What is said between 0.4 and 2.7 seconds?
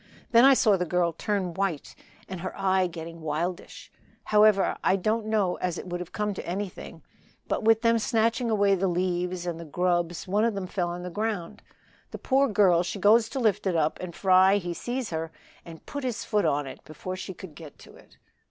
I saw the girl turn white and her